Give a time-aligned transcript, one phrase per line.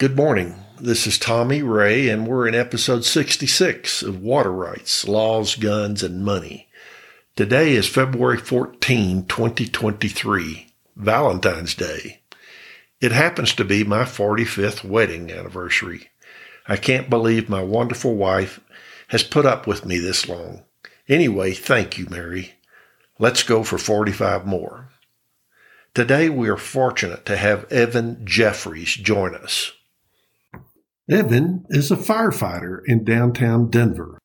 [0.00, 0.54] Good morning.
[0.80, 6.24] This is Tommy Ray, and we're in episode 66 of Water Rights, Laws, Guns, and
[6.24, 6.70] Money.
[7.36, 12.22] Today is February 14, 2023, Valentine's Day.
[13.02, 16.08] It happens to be my 45th wedding anniversary.
[16.66, 18.58] I can't believe my wonderful wife
[19.08, 20.62] has put up with me this long.
[21.10, 22.54] Anyway, thank you, Mary.
[23.18, 24.88] Let's go for 45 more.
[25.92, 29.72] Today we are fortunate to have Evan Jeffries join us.
[31.10, 34.20] Evan is a firefighter in downtown Denver.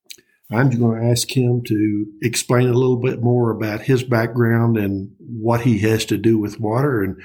[0.51, 5.11] I'm going to ask him to explain a little bit more about his background and
[5.17, 7.19] what he has to do with water, and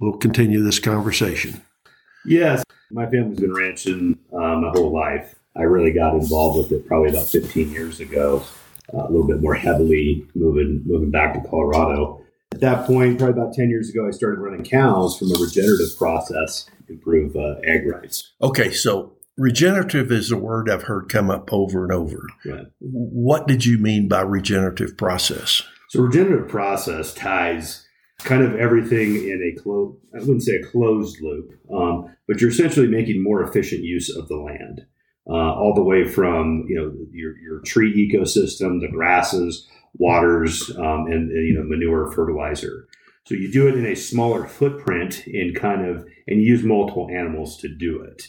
[0.00, 1.60] we'll continue this conversation.
[2.24, 5.34] Yes, my family's been ranching uh, my whole life.
[5.54, 8.42] I really got involved with it probably about 15 years ago,
[8.94, 12.21] uh, a little bit more heavily moving moving back to Colorado.
[12.62, 15.96] At that point, probably about 10 years ago, I started running cows from a regenerative
[15.98, 18.34] process to improve uh, ag rights.
[18.40, 22.28] Okay, so regenerative is a word I've heard come up over and over.
[22.46, 22.66] Right.
[22.78, 25.62] What did you mean by regenerative process?
[25.88, 27.84] So, regenerative process ties
[28.18, 32.50] kind of everything in a closed, I wouldn't say a closed loop, um, but you're
[32.50, 34.82] essentially making more efficient use of the land.
[35.28, 41.06] Uh, all the way from you know your, your tree ecosystem, the grasses, waters, um,
[41.06, 42.86] and, and, you know manure, fertilizer.
[43.24, 47.56] So you do it in a smaller footprint in kind of, and use multiple animals
[47.58, 48.22] to do it.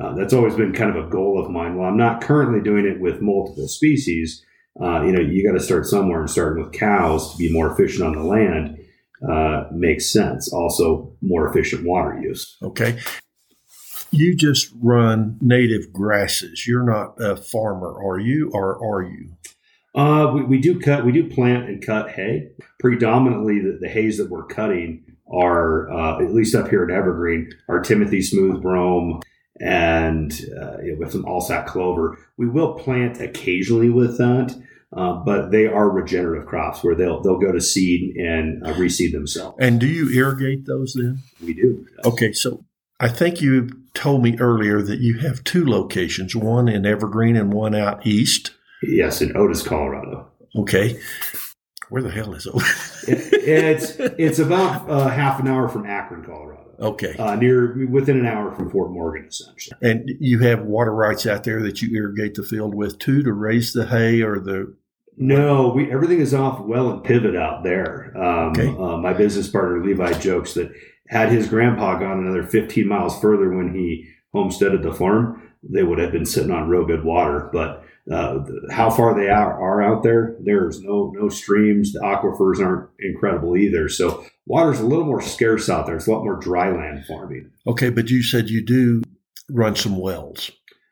[0.00, 1.76] Uh, that's always been kind of a goal of mine.
[1.76, 4.42] While I'm not currently doing it with multiple species,
[4.80, 7.72] uh, you know, you got to start somewhere, and starting with cows to be more
[7.72, 8.78] efficient on the land
[9.28, 10.52] uh, makes sense.
[10.52, 12.56] Also, more efficient water use.
[12.62, 12.98] Okay.
[14.10, 16.66] You just run native grasses.
[16.66, 19.36] You're not a farmer, are you, or are you?
[19.98, 22.50] Uh, we, we do cut, we do plant and cut hay.
[22.78, 27.50] Predominantly, the, the hays that we're cutting are, uh, at least up here in Evergreen,
[27.68, 29.20] are Timothy smooth brome,
[29.60, 32.16] and uh, with some Alsike clover.
[32.36, 34.54] We will plant occasionally with that,
[34.92, 39.10] uh, but they are regenerative crops where they'll they'll go to seed and uh, reseed
[39.10, 39.56] themselves.
[39.60, 41.18] And do you irrigate those then?
[41.44, 41.84] We do.
[41.96, 42.06] Yes.
[42.06, 42.64] Okay, so
[43.00, 47.52] I think you told me earlier that you have two locations, one in Evergreen and
[47.52, 48.52] one out east.
[48.82, 50.30] Yes, in Otis, Colorado.
[50.56, 51.00] Okay.
[51.88, 53.04] Where the hell is Otis?
[53.08, 56.68] it, it's it's about uh, half an hour from Akron, Colorado.
[56.80, 57.16] Okay.
[57.16, 59.76] Uh, near within an hour from Fort Morgan, essentially.
[59.82, 63.32] And you have water rights out there that you irrigate the field with too to
[63.32, 64.74] raise the hay or the.
[65.16, 68.16] No, we everything is off well and pivot out there.
[68.16, 68.68] Um, okay.
[68.68, 70.72] Uh, my business partner Levi jokes that
[71.08, 75.98] had his grandpa gone another 15 miles further when he homesteaded the farm, they would
[75.98, 77.50] have been sitting on real good water.
[77.52, 78.38] But uh,
[78.70, 81.92] how far they are, are out there, there's no no streams.
[81.92, 83.88] The aquifers aren't incredible either.
[83.88, 85.96] So water's a little more scarce out there.
[85.96, 87.50] It's a lot more dry land farming.
[87.66, 89.02] Okay, but you said you do
[89.50, 90.50] run some wells.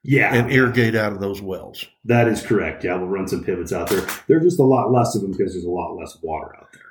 [0.09, 0.33] Yeah.
[0.33, 1.85] And irrigate out of those wells.
[2.05, 2.85] That is correct.
[2.85, 4.07] Yeah, we'll run some pivots out there.
[4.29, 6.83] They're just a lot less of them because there's a lot less water out there.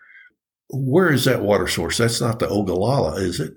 [0.69, 1.97] Where is that water source?
[1.97, 3.53] That's not the Ogallala, is it?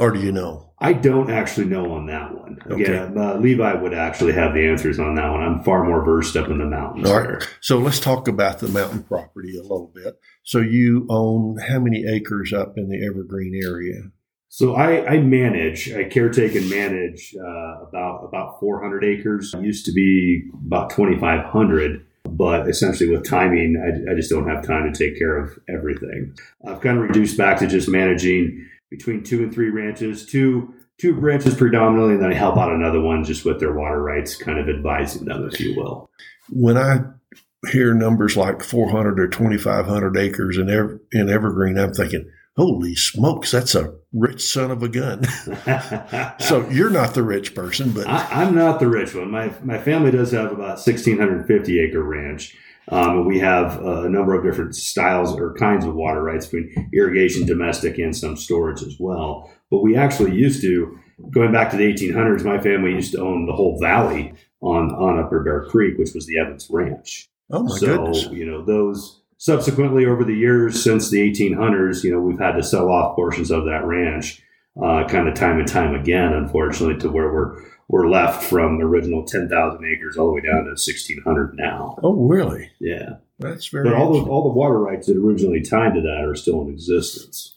[0.00, 0.72] Or do you know?
[0.78, 2.58] I don't actually know on that one.
[2.64, 3.20] Again, okay.
[3.20, 5.42] uh, Levi would actually have the answers on that one.
[5.42, 7.06] I'm far more versed up in the mountains.
[7.06, 7.46] All right.
[7.60, 10.18] So let's talk about the mountain property a little bit.
[10.42, 14.10] So you own how many acres up in the Evergreen area?
[14.48, 19.52] So I, I manage, I caretake and manage uh, about about 400 acres.
[19.52, 24.64] It used to be about 2,500 but essentially with timing, I, I, just don't have
[24.64, 26.34] time to take care of everything.
[26.66, 31.18] I've kind of reduced back to just managing between two and three ranches, two two
[31.18, 34.58] branches predominantly, and then I help out another one just with their water rights, kind
[34.58, 36.10] of advising them, if you will.
[36.50, 37.00] When I
[37.70, 43.50] hear numbers like 400 or 2,500 acres in, Ever, in Evergreen, I'm thinking, holy smokes,
[43.50, 45.24] that's a rich son of a gun.
[46.40, 49.30] so you're not the rich person, but I, am not the rich one.
[49.30, 52.56] My my family does have about 1,650 acre ranch.
[52.90, 57.46] Um, we have a number of different styles or kinds of water rights between irrigation,
[57.46, 59.50] domestic, and some storage as well.
[59.70, 60.98] But we actually used to,
[61.30, 65.18] going back to the 1800s, my family used to own the whole valley on, on
[65.18, 67.28] Upper Bear Creek, which was the Evans Ranch.
[67.50, 68.26] Oh my so, goodness.
[68.30, 72.62] you know, those subsequently over the years since the 1800s, you know, we've had to
[72.62, 74.42] sell off portions of that ranch
[74.82, 79.24] uh, kind of time and time again, unfortunately, to where we're we're left from original
[79.26, 81.98] 10,000 acres all the way down to 1,600 now.
[82.04, 82.70] Oh, really?
[82.78, 83.14] Yeah.
[83.40, 83.84] That's very.
[83.84, 86.68] But all the all the water rights that originally tied to that are still in
[86.68, 87.52] existence,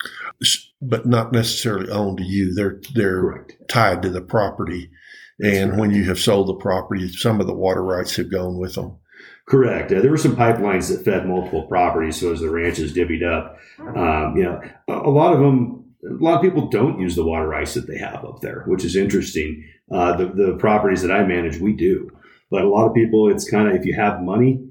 [0.82, 2.54] but not necessarily owned to you.
[2.54, 3.54] They're they're Correct.
[3.68, 4.90] tied to the property,
[5.40, 8.58] That's and when you have sold the property, some of the water rights have gone
[8.58, 8.98] with them.
[9.46, 9.92] Correct.
[9.92, 13.58] Uh, there were some pipelines that fed multiple properties, so as the ranches divvied up,
[13.80, 17.26] um, you know, a, a lot of them a lot of people don't use the
[17.26, 19.64] water ice that they have up there, which is interesting.
[19.92, 22.10] Uh, the, the properties that I manage, we do.
[22.50, 24.64] But a lot of people, it's kind of if you have money,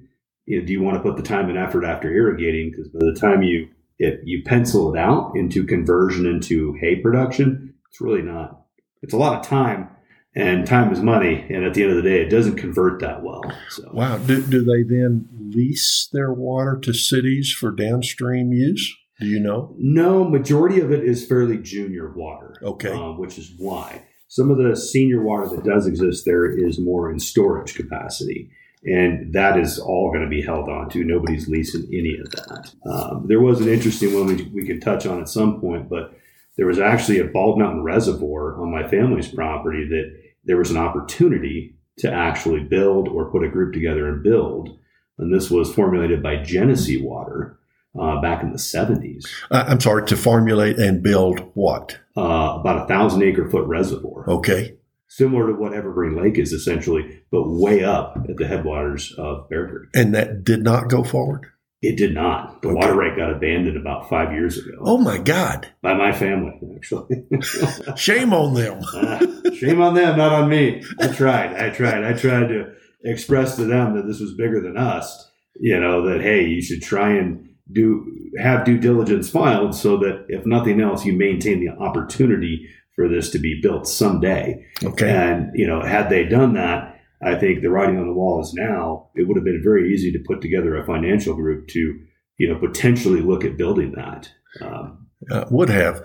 [0.46, 2.70] you know, do you want to put the time and effort after irrigating?
[2.70, 3.68] Because by the time you
[3.98, 8.62] if you pencil it out into conversion into hay production, it's really not.
[9.02, 9.88] It's a lot of time,
[10.34, 11.46] and time is money.
[11.48, 13.42] And at the end of the day, it doesn't convert that well.
[13.68, 13.90] So.
[13.92, 14.18] Wow.
[14.18, 18.96] Do, do they then lease their water to cities for downstream use?
[19.22, 19.74] Do you know?
[19.78, 22.56] No, majority of it is fairly junior water.
[22.62, 22.92] Okay.
[22.92, 24.02] uh, which is why
[24.32, 28.50] some of the senior water that does exist there is more in storage capacity.
[28.82, 31.04] And that is all going to be held on to.
[31.04, 32.74] Nobody's leasing any of that.
[32.90, 36.18] Um, there was an interesting one we, we can touch on at some point, but
[36.56, 40.78] there was actually a Bald Mountain Reservoir on my family's property that there was an
[40.78, 44.78] opportunity to actually build or put a group together and build.
[45.18, 47.58] And this was formulated by Genesee Water
[47.98, 49.24] uh, back in the 70s.
[49.50, 51.98] Uh, I'm sorry, to formulate and build what?
[52.16, 54.28] Uh, about a thousand acre foot reservoir.
[54.28, 54.76] Okay.
[55.08, 59.68] Similar to what Evergreen Lake is essentially, but way up at the headwaters of Bear
[59.68, 59.90] Creek.
[59.94, 61.46] And that did not go forward?
[61.82, 62.62] It did not.
[62.62, 62.76] The Okay.
[62.76, 65.68] water right got abandoned about five years ago Oh my God.
[65.82, 67.24] by my family, actually.
[67.96, 68.80] Shame on them.
[68.94, 69.18] Ah,
[69.54, 70.82] shame on them, not on me.
[71.00, 71.54] I tried.
[71.60, 72.04] I tried.
[72.04, 72.72] I tried to
[73.04, 75.28] express to them that this was bigger than us.
[75.60, 80.26] You know that hey, you should try and do have due diligence filed so that
[80.28, 84.64] if nothing else, you maintain the opportunity for this to be built someday.
[84.82, 85.10] Okay.
[85.10, 88.52] And you know, had they done that, I think the writing on the wall is
[88.54, 89.08] now.
[89.14, 91.98] It would have been very easy to put together a financial group to
[92.38, 94.30] you know potentially look at building that.
[94.60, 96.02] Um, Uh, would have.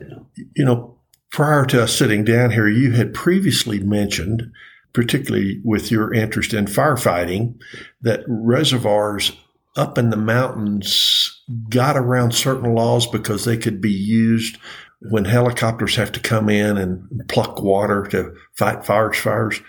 [0.00, 0.26] you know.
[0.56, 0.98] You know,
[1.32, 4.52] prior to us sitting down here, you had previously mentioned,
[4.92, 7.56] particularly with your interest in firefighting,
[8.02, 9.32] that reservoirs
[9.76, 14.56] up in the mountains got around certain laws because they could be used
[15.10, 19.60] when helicopters have to come in and pluck water to fight forest fires.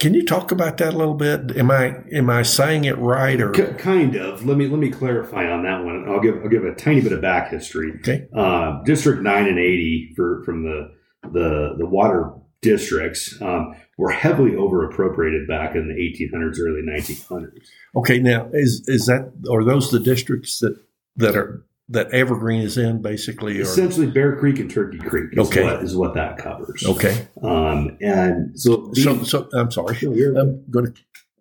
[0.00, 1.56] Can you talk about that a little bit?
[1.56, 4.44] Am I am I saying it right or K- kind of.
[4.44, 6.04] Let me let me clarify on that one.
[6.08, 7.92] I'll give I'll give a tiny bit of back history.
[8.00, 8.26] okay?
[8.36, 10.90] Uh, District nine and eighty for from the
[11.32, 12.32] the the water
[12.64, 17.66] districts um, were heavily over appropriated back in the 1800s, early 1900s.
[17.96, 20.76] Okay, now is is that are those the districts that
[21.16, 23.58] that are that Evergreen is in basically?
[23.58, 25.62] Or, Essentially, Bear Creek and Turkey Creek is, Okay.
[25.62, 26.82] what, is what that covers.
[26.86, 30.94] okay, Um, and so, these, so so I'm sorry, you're- I'm going to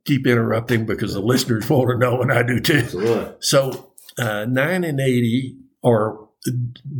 [0.05, 2.79] keep interrupting because the listeners want to know, and I do too.
[2.79, 3.33] absolutely.
[3.39, 6.19] So uh, nine and eighty are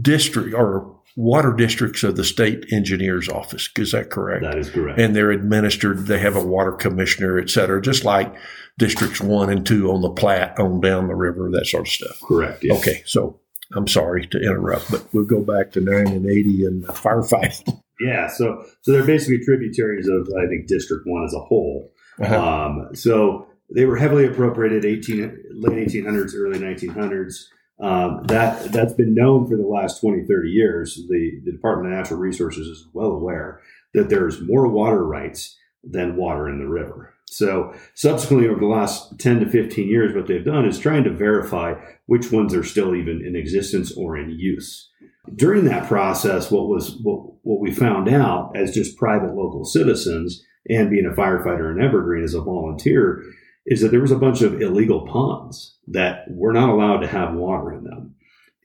[0.01, 3.69] district or water districts of the state engineer's office.
[3.77, 4.43] Is that correct?
[4.43, 4.99] that is correct.
[4.99, 6.07] and they're administered.
[6.07, 8.33] They have a water commissioner, et cetera, just like
[8.77, 12.19] districts one and two on the Platte, on down the river, that sort of stuff.
[12.27, 12.63] correct.
[12.63, 12.79] Yes.
[12.79, 13.39] Okay, so
[13.75, 17.79] I'm sorry to interrupt, but we'll go back to nine and eighty and firefighting.
[18.01, 18.27] Yeah.
[18.27, 21.91] So so they're basically tributaries of I think District One as a whole.
[22.25, 27.45] Um, so they were heavily appropriated 18, late 1800s, early 1900s.
[27.81, 30.95] Um, that, that's been known for the last 20, 30 years.
[31.09, 33.61] The, the Department of Natural Resources is well aware
[33.93, 37.13] that there's more water rights than water in the river.
[37.25, 41.09] So subsequently, over the last 10 to 15 years, what they've done is trying to
[41.09, 41.73] verify
[42.05, 44.89] which ones are still even in existence or in use.
[45.35, 50.43] During that process, what was what, what we found out as just private local citizens
[50.69, 53.23] and being a firefighter in Evergreen as a volunteer
[53.65, 57.33] is that there was a bunch of illegal ponds that were not allowed to have
[57.33, 58.15] water in them.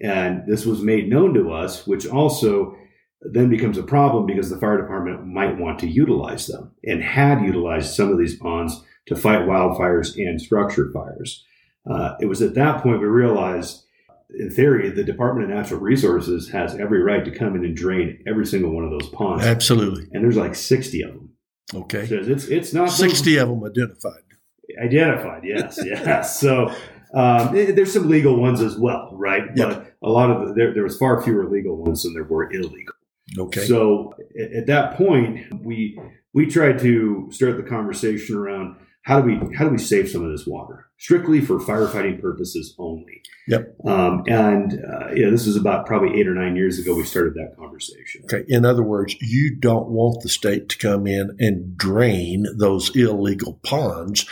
[0.00, 2.76] And this was made known to us, which also
[3.20, 7.42] then becomes a problem because the fire department might want to utilize them and had
[7.42, 11.44] utilized some of these ponds to fight wildfires and structure fires.
[11.88, 13.84] Uh, it was at that point we realized,
[14.38, 18.22] in theory, the Department of Natural Resources has every right to come in and drain
[18.26, 19.44] every single one of those ponds.
[19.44, 20.06] Absolutely.
[20.12, 21.30] And there's like 60 of them.
[21.74, 22.06] Okay.
[22.06, 24.22] So it's, it's not Sixty of them identified.
[24.82, 26.38] Identified, yes, yes.
[26.38, 26.68] So
[27.14, 29.44] um, eh, there's some legal ones as well, right?
[29.54, 29.68] Yep.
[29.68, 32.50] But a lot of the, there, there was far fewer legal ones than there were
[32.52, 32.94] illegal.
[33.38, 33.66] Okay.
[33.66, 35.98] So at, at that point, we
[36.34, 40.24] we tried to start the conversation around how do we how do we save some
[40.24, 43.22] of this water strictly for firefighting purposes only.
[43.46, 43.76] Yep.
[43.86, 47.34] Um, and uh, yeah, this is about probably eight or nine years ago we started
[47.34, 48.22] that conversation.
[48.24, 48.44] Okay.
[48.48, 53.60] In other words, you don't want the state to come in and drain those illegal
[53.64, 54.26] ponds.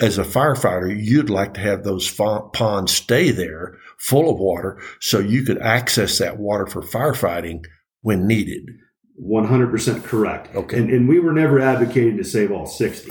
[0.00, 5.18] As a firefighter, you'd like to have those ponds stay there full of water so
[5.18, 7.64] you could access that water for firefighting
[8.00, 8.62] when needed.
[9.22, 10.54] 100% correct.
[10.56, 10.78] Okay.
[10.78, 13.10] And, and we were never advocating to save all 60.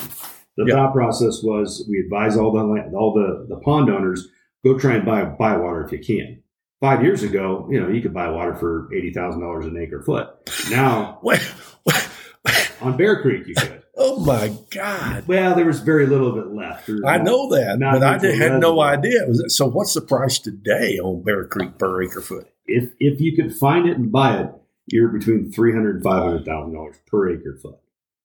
[0.58, 0.74] The Yeah.
[0.76, 4.28] thought process was we advise all the all the, the pond owners
[4.66, 6.44] go try and buy buy water if you can.
[6.82, 10.02] Five years ago, you know, you could buy water for eighty thousand dollars an acre
[10.04, 10.28] foot.
[10.70, 11.22] Now,
[12.82, 13.82] on Bear Creek, you could.
[14.02, 15.28] Oh my God.
[15.28, 16.90] Well, there was very little of it left.
[17.06, 19.28] I know that, but I did, had no idea.
[19.48, 22.52] So what's the price today on Bear Creek per acre foot?
[22.72, 24.52] if if you could find it and buy it,
[24.88, 27.80] you're between three hundred and five hundred thousand dollars per acre foot.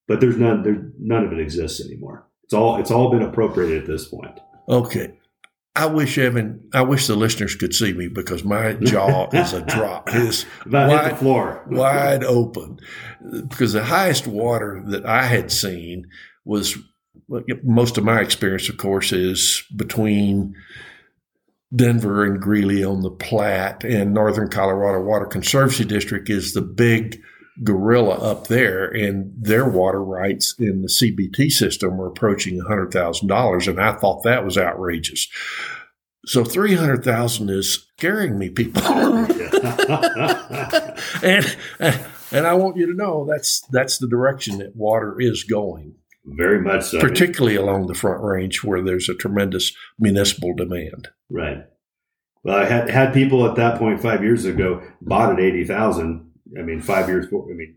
[0.08, 0.62] But there's none.
[0.62, 2.26] There none of it exists anymore.
[2.44, 4.38] It's all it's all been appropriated at this point.
[4.68, 5.12] Okay.
[5.76, 9.60] I wish Evan, I wish the listeners could see me because my jaw is a
[9.62, 10.08] drop.
[10.14, 11.64] It is About hit Wide- the floor.
[11.70, 12.80] wide open.
[13.48, 16.06] Because the highest water that I had seen
[16.44, 16.76] was
[17.64, 20.54] most of my experience, of course, is between
[21.74, 27.20] Denver and Greeley on the Platte, and Northern Colorado Water Conservancy District is the big
[27.62, 33.80] gorilla up there, and their water rights in the CBT system were approaching $100,000, and
[33.80, 35.28] I thought that was outrageous.
[36.26, 38.82] So 300,000 is scaring me, people.
[41.22, 41.56] and
[42.32, 45.94] and I want you to know that's that's the direction that water is going,
[46.24, 47.00] Very much so.
[47.00, 51.08] particularly along the Front Range where there's a tremendous municipal demand.
[51.30, 51.64] Right.
[52.42, 56.25] Well, I had had people at that point five years ago bought at eighty thousand.
[56.58, 57.26] I mean, five years.
[57.26, 57.74] I mean,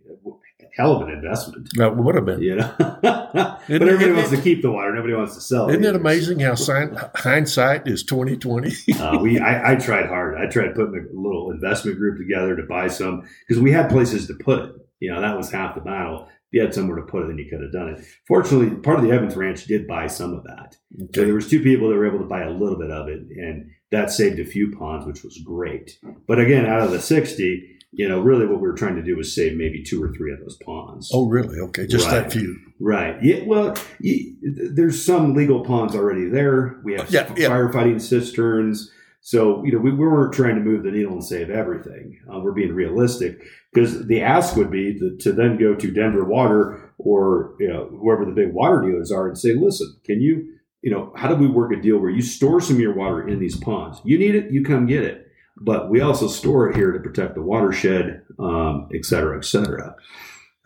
[0.76, 1.70] hell of an investment.
[1.76, 2.42] That would have been.
[2.42, 4.94] You know, but everybody it- wants to keep the water.
[4.94, 5.70] Nobody wants to sell.
[5.70, 8.74] Isn't it amazing how sign, hindsight is twenty twenty?
[9.00, 10.38] uh, we I, I tried hard.
[10.38, 14.28] I tried putting a little investment group together to buy some because we had places
[14.28, 14.76] to put it.
[15.00, 16.28] You know, that was half the battle.
[16.52, 18.06] If you had somewhere to put it, then you could have done it.
[18.28, 20.76] Fortunately, part of the Evans Ranch did buy some of that.
[21.14, 23.20] So there was two people that were able to buy a little bit of it,
[23.38, 26.00] and that saved a few ponds, which was great.
[26.28, 29.16] But again, out of the sixty, you know, really what we were trying to do
[29.18, 31.10] was save maybe two or three of those ponds.
[31.14, 31.58] Oh, really?
[31.60, 32.24] Okay, just Right.
[32.24, 32.56] that few.
[32.80, 33.18] Right.
[33.24, 33.44] Yeah.
[33.46, 36.80] Well, y there's some legal ponds already there.
[36.84, 37.50] We have Yeah, yeah.
[37.50, 38.92] firefighting cisterns.
[39.22, 42.20] So, you know, we, we weren't trying to move the needle and save everything.
[42.32, 43.42] Uh, we're being realistic
[43.74, 47.88] because the ask would be to, to then go to Denver Water or, you know,
[48.00, 51.36] whoever the big water dealers are and say, listen, can you, you know, how do
[51.36, 54.00] we work a deal where you store some of your water in these ponds?
[54.06, 55.26] You need it, you come get it.
[55.62, 59.96] But we also store it here to protect the watershed, um, et cetera, et cetera.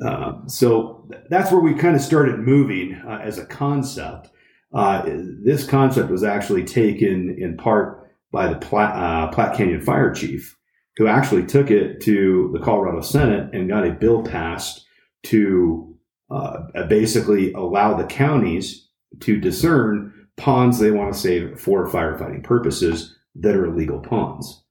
[0.05, 4.29] Um, so th- that's where we kind of started moving uh, as a concept.
[4.73, 5.03] Uh,
[5.43, 10.57] this concept was actually taken in part by the Platte, uh, Platte Canyon Fire Chief,
[10.97, 14.85] who actually took it to the Colorado Senate and got a bill passed
[15.23, 15.95] to
[16.29, 16.57] uh,
[16.87, 18.89] basically allow the counties
[19.21, 24.62] to discern ponds they want to save for firefighting purposes that are illegal ponds.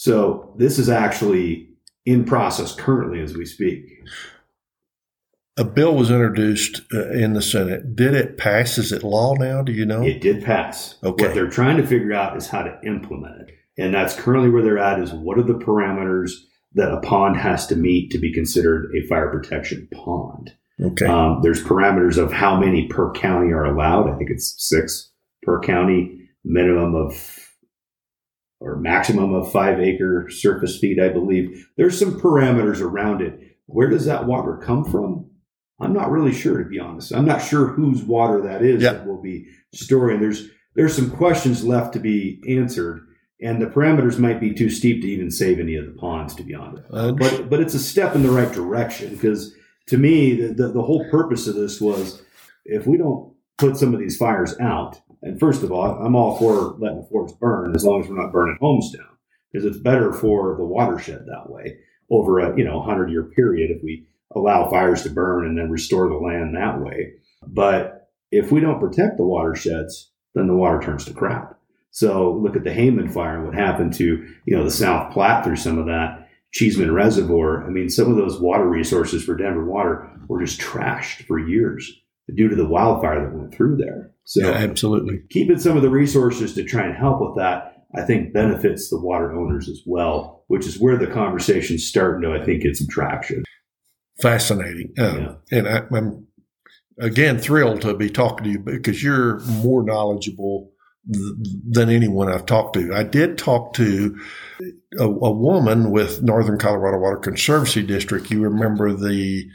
[0.00, 1.68] So this is actually
[2.06, 3.84] in process currently as we speak.
[5.58, 7.96] A bill was introduced uh, in the Senate.
[7.96, 8.78] Did it pass?
[8.78, 9.60] Is it law now?
[9.60, 10.02] Do you know?
[10.02, 10.96] It did pass.
[11.04, 11.26] Okay.
[11.26, 13.54] What they're trying to figure out is how to implement it.
[13.76, 16.30] And that's currently where they're at is what are the parameters
[16.72, 20.54] that a pond has to meet to be considered a fire protection pond?
[20.82, 21.04] okay.
[21.04, 24.08] Um, there's parameters of how many per county are allowed.
[24.08, 27.49] I think it's six per county, minimum of
[28.60, 31.66] or maximum of five acre surface feet, I believe.
[31.76, 33.56] There's some parameters around it.
[33.66, 35.30] Where does that water come from?
[35.80, 37.12] I'm not really sure, to be honest.
[37.12, 38.92] I'm not sure whose water that is Yeah.
[38.92, 40.20] that will be storing.
[40.20, 43.00] There's there's some questions left to be answered,
[43.40, 46.42] and the parameters might be too steep to even save any of the ponds, to
[46.42, 49.54] be honest but but it's a step in the right direction because
[49.86, 52.22] to me the, the, the whole purpose of this was
[52.66, 56.36] if we don't put some of these fires out and first of all i'm all
[56.36, 59.06] for letting the forest burn as long as we're not burning homes down
[59.52, 61.76] because it's better for the watershed that way
[62.10, 65.70] over a you know 100 year period if we allow fires to burn and then
[65.70, 67.12] restore the land that way
[67.46, 71.56] but if we don't protect the watersheds then the water turns to crap
[71.90, 75.44] so look at the Hayman fire and what happened to you know the South Platte
[75.44, 77.64] through some of that Cheeseman Reservoir.
[77.66, 81.90] I mean, some of those water resources for Denver Water were just trashed for years
[82.34, 84.12] due to the wildfire that went through there.
[84.30, 85.22] So yeah, absolutely.
[85.28, 89.00] keeping some of the resources to try and help with that, I think benefits the
[89.00, 92.86] water owners as well, which is where the conversation's starting to, I think, get some
[92.88, 93.42] traction.
[94.22, 94.92] Fascinating.
[95.00, 95.58] Um, Yeah.
[95.58, 96.28] And I, I'm
[97.00, 100.70] again thrilled to be talking to you because you're more knowledgeable
[101.04, 102.94] than anyone I've talked to.
[102.94, 104.16] I did talk to
[104.96, 108.30] a, a woman with Northern Colorado Water Conservancy District.
[108.30, 109.50] You remember the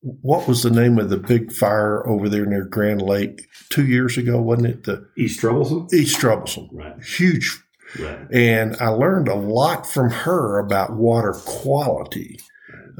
[0.00, 4.16] what was the name of the big fire over there near Grand Lake two years
[4.16, 4.40] ago?
[4.40, 5.88] Wasn't it the East Troublesome?
[5.92, 6.68] East Troublesome?
[6.72, 7.60] Right, Huge
[8.00, 8.26] right.
[8.32, 12.38] and I learned a lot from her about water quality.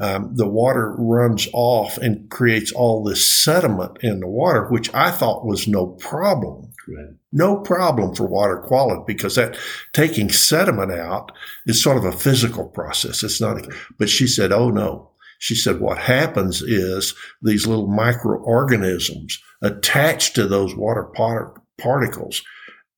[0.01, 5.11] Um, the water runs off and creates all this sediment in the water, which I
[5.11, 6.71] thought was no problem.
[6.87, 7.09] Right.
[7.33, 9.57] No problem for water quality because that
[9.93, 11.33] taking sediment out
[11.65, 13.23] is sort of a physical process.
[13.23, 13.61] It's not,
[13.97, 15.11] but she said, Oh no.
[15.39, 21.09] She said, what happens is these little microorganisms attach to those water
[21.77, 22.43] particles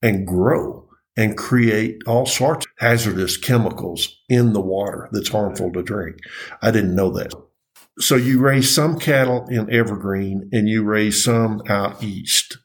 [0.01, 5.83] and grow and create all sorts of hazardous chemicals in the water that's harmful to
[5.83, 6.17] drink.
[6.61, 7.33] I didn't know that.
[7.99, 12.57] So you raise some cattle in Evergreen and you raise some out east.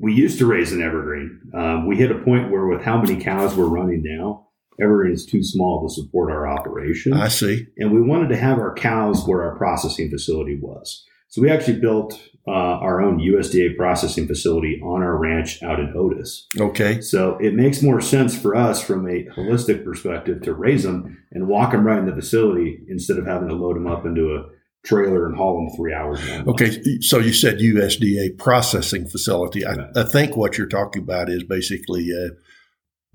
[0.00, 1.40] We used to raise in Evergreen.
[1.54, 4.47] Um, we hit a point where, with how many cows we're running now,
[4.80, 7.12] Evergreen is too small to support our operation.
[7.12, 7.66] I see.
[7.78, 11.04] And we wanted to have our cows where our processing facility was.
[11.28, 15.92] So we actually built uh, our own USDA processing facility on our ranch out in
[15.94, 16.46] Otis.
[16.58, 17.02] Okay.
[17.02, 21.48] So it makes more sense for us from a holistic perspective to raise them and
[21.48, 24.46] walk them right in the facility instead of having to load them up into a
[24.86, 26.18] trailer and haul them three hours.
[26.46, 26.80] Okay.
[27.00, 29.66] So you said USDA processing facility.
[29.66, 29.90] I.
[29.94, 32.30] I think what you're talking about is basically a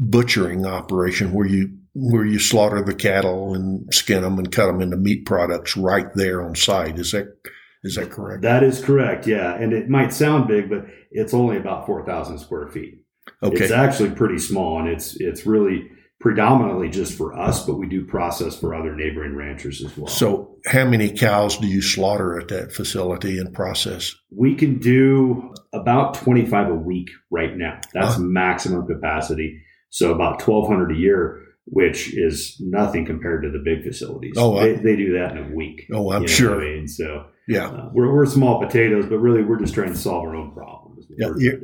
[0.09, 4.81] butchering operation where you where you slaughter the cattle and skin them and cut them
[4.81, 6.97] into meat products right there on site.
[6.97, 7.37] Is that
[7.83, 8.41] is that correct?
[8.41, 9.27] That is correct.
[9.27, 13.03] Yeah, and it might sound big, but it's only about four thousand square feet.
[13.41, 15.89] Okay, it's actually pretty small, and it's it's really
[16.23, 20.07] predominantly just for us, but we do process for other neighboring ranchers as well.
[20.07, 24.15] So, how many cows do you slaughter at that facility and process?
[24.33, 27.81] We can do about 25 a week right now.
[27.93, 29.62] That's maximum capacity.
[29.93, 34.33] So, about 1,200 a year, which is nothing compared to the big facilities.
[34.37, 35.87] Oh, they, they do that in a week.
[35.93, 36.59] Oh, I'm sure.
[36.59, 36.87] I mean?
[36.87, 40.35] So, yeah, uh, we're, we're small potatoes, but really we're just trying to solve our
[40.35, 41.05] own problems.
[41.15, 41.59] Yeah, you're,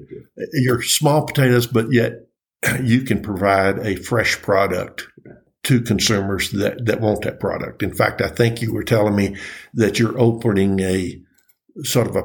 [0.53, 2.27] you're, small potatoes, but yet
[2.83, 5.07] you can provide a fresh product
[5.63, 7.81] to consumers that, that want that product.
[7.81, 9.37] In fact, I think you were telling me
[9.73, 11.19] that you're opening a
[11.83, 12.21] sort of a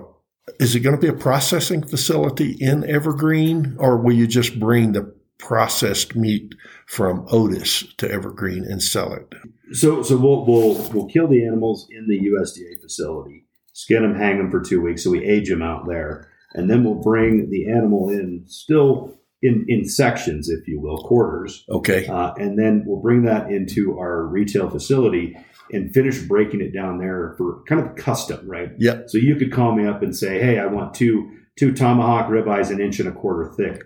[0.61, 4.92] is it going to be a processing facility in Evergreen, or will you just bring
[4.92, 6.54] the processed meat
[6.86, 9.32] from Otis to Evergreen and sell it?
[9.72, 14.38] So, so we'll we'll we'll kill the animals in the USDA facility skin them, hang
[14.38, 15.04] them for two weeks.
[15.04, 16.30] So we age them out there.
[16.54, 21.64] And then we'll bring the animal in still in, in sections, if you will, quarters.
[21.69, 22.06] Okay.
[22.06, 25.36] Uh, and then we'll bring that into our retail facility
[25.73, 28.71] and finish breaking it down there for kind of custom, right?
[28.78, 29.02] Yeah.
[29.06, 32.71] So you could call me up and say, hey, I want two two tomahawk ribeyes
[32.71, 33.82] an inch and a quarter thick.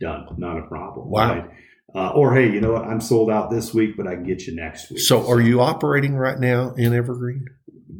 [0.00, 0.26] Done.
[0.38, 1.10] Not a problem.
[1.10, 1.34] Wow.
[1.34, 1.50] Right?
[1.94, 2.84] Uh, or hey, you know what?
[2.84, 5.00] I'm sold out this week, but I can get you next week.
[5.00, 7.46] So, are you operating right now in Evergreen?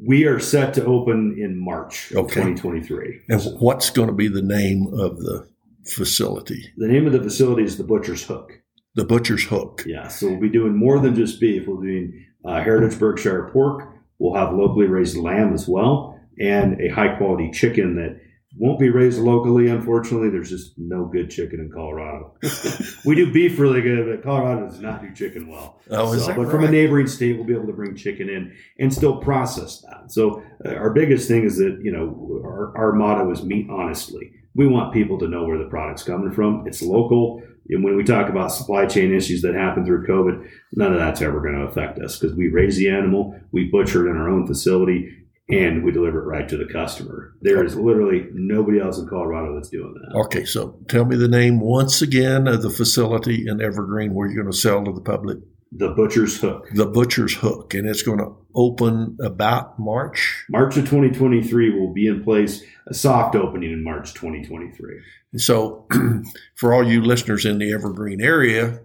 [0.06, 2.34] We are set to open in March okay.
[2.34, 3.22] 2023.
[3.28, 5.48] And what's going to be the name of the
[5.84, 6.72] facility?
[6.76, 8.52] The name of the facility is the Butcher's Hook.
[8.94, 9.84] The Butcher's Hook.
[9.86, 10.08] Yeah.
[10.08, 11.66] So we'll be doing more than just beef.
[11.66, 13.92] We're doing uh, Heritage Berkshire pork.
[14.18, 18.20] We'll have locally raised lamb as well, and a high quality chicken that
[18.56, 20.28] won't be raised locally, unfortunately.
[20.28, 22.34] There's just no good chicken in Colorado.
[23.04, 25.78] we do beef really good, but Colorado does not do chicken well.
[25.90, 26.50] Oh, is so, that But right?
[26.50, 30.10] from a neighboring state, we'll be able to bring chicken in and still process that.
[30.10, 34.32] So uh, our biggest thing is that, you know, our, our motto is meat honestly.
[34.56, 36.66] We want people to know where the product's coming from.
[36.66, 37.42] It's local.
[37.68, 41.22] And when we talk about supply chain issues that happen through COVID, none of that's
[41.22, 44.28] ever going to affect us because we raise the animal, we butcher it in our
[44.28, 45.16] own facility,
[45.52, 47.34] and we deliver it right to the customer.
[47.42, 50.16] There is literally nobody else in Colorado that's doing that.
[50.20, 54.42] Okay, so tell me the name once again of the facility in Evergreen where you're
[54.42, 55.38] going to sell to the public.
[55.72, 56.68] The Butcher's Hook.
[56.74, 60.44] The Butcher's Hook, and it's going to open about March.
[60.48, 62.62] March of 2023 will be in place.
[62.88, 65.00] A soft opening in March 2023.
[65.36, 65.86] So,
[66.56, 68.80] for all you listeners in the Evergreen area,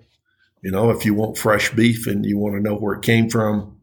[0.62, 3.30] you know, if you want fresh beef and you want to know where it came
[3.32, 3.75] from,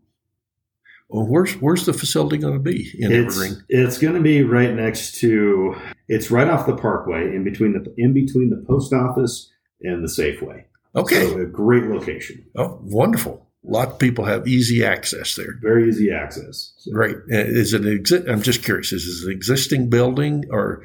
[1.13, 3.65] well, where's where's the facility going to be in it's, Evergreen?
[3.69, 5.77] It's going to be right next to.
[6.09, 10.09] It's right off the Parkway, in between the in between the post office and the
[10.09, 10.65] Safeway.
[10.97, 12.45] Okay, so a great location.
[12.57, 13.47] Oh, wonderful!
[13.69, 15.59] A lot of people have easy access there.
[15.61, 16.73] Very easy access.
[16.79, 16.93] So.
[16.93, 17.17] Great.
[17.31, 18.93] Uh, is it exi- I'm just curious.
[18.93, 20.83] Is it an existing building or?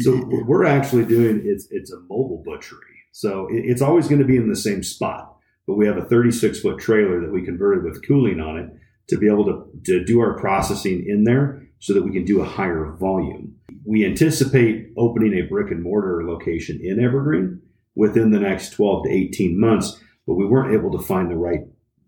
[0.00, 2.80] So what we're actually doing is it's a mobile butchery.
[3.12, 6.60] So it's always going to be in the same spot, but we have a 36
[6.60, 8.70] foot trailer that we converted with cooling on it
[9.08, 12.40] to be able to, to do our processing in there so that we can do
[12.40, 13.54] a higher volume.
[13.84, 17.60] We anticipate opening a brick and mortar location in Evergreen
[17.94, 21.60] within the next 12 to 18 months, but we weren't able to find the right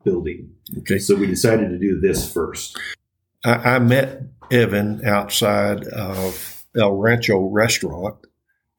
[0.04, 0.50] building.
[0.78, 0.98] Okay.
[0.98, 2.78] So we decided to do this first.
[3.44, 8.16] I, I met Evan outside of El Rancho restaurant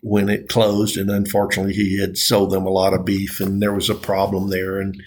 [0.01, 3.73] when it closed, and unfortunately, he had sold them a lot of beef, and there
[3.73, 4.79] was a problem there.
[4.79, 5.01] And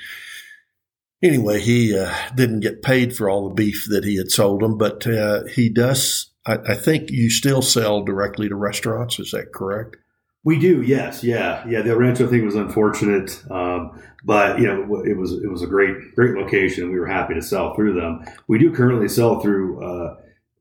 [1.22, 4.76] anyway, he uh, didn't get paid for all the beef that he had sold them,
[4.76, 6.30] but uh, he does.
[6.44, 9.18] I, I, think you still sell directly to restaurants.
[9.18, 9.96] Is that correct?
[10.44, 11.82] We do, yes, yeah, yeah.
[11.82, 16.16] The Rancho thing was unfortunate, um, but you know it was it was a great
[16.16, 16.90] great location.
[16.90, 18.24] We were happy to sell through them.
[18.48, 20.16] We do currently sell through uh,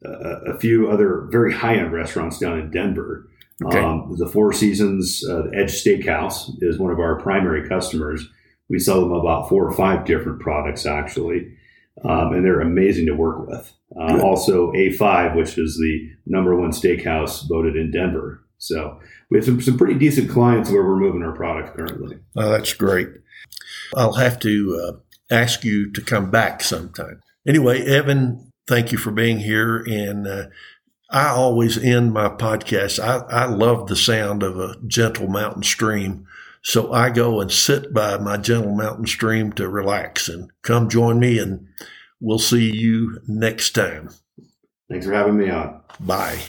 [0.06, 0.10] a,
[0.54, 3.28] a, few other very high end restaurants down in Denver.
[3.66, 3.80] Okay.
[3.80, 8.28] Um, the Four Seasons uh, Edge Steakhouse is one of our primary customers.
[8.72, 11.54] We sell them about four or five different products actually,
[12.06, 13.72] um, and they're amazing to work with.
[14.00, 18.42] Um, also, A5, which is the number one steakhouse voted in Denver.
[18.58, 22.20] So we have some, some pretty decent clients where we're moving our product currently.
[22.38, 23.10] Oh, that's great.
[23.96, 27.22] I'll have to uh, ask you to come back sometime.
[27.46, 29.84] Anyway, Evan, thank you for being here.
[29.86, 30.46] And uh,
[31.10, 33.04] I always end my podcast.
[33.04, 36.26] I, I love the sound of a gentle mountain stream.
[36.64, 41.20] So I go and sit by my gentle mountain stream to relax and come join
[41.20, 41.68] me and
[42.20, 44.10] we'll see you next time.
[44.90, 45.82] Thanks for having me on.
[46.00, 46.40] Bye.